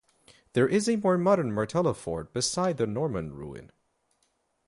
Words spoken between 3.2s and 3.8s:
ruin.